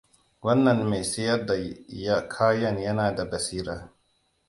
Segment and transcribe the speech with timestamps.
[0.45, 3.91] Wannan mai siyar da kayan yana da basira.